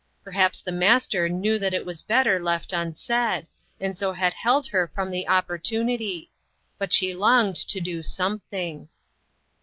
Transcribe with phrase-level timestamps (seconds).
[0.23, 3.45] Perhaps the Master knew that it was better left unsaid,
[3.79, 6.31] and so had held her from the opportunity;
[6.79, 8.89] but she longed to do something.